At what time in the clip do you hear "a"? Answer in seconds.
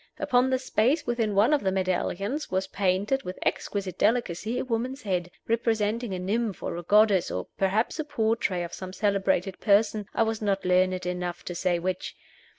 4.57-4.65, 6.15-6.17, 6.75-6.81, 7.99-8.03